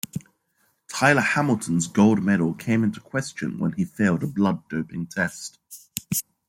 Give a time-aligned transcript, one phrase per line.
[0.89, 5.59] Tyler Hamilton's gold medal came into question when he failed a blood doping test.